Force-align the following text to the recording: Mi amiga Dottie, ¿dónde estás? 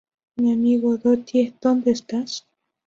Mi 0.39 0.49
amiga 0.51 0.95
Dottie, 1.03 1.53
¿dónde 1.61 1.91
estás? 1.91 2.47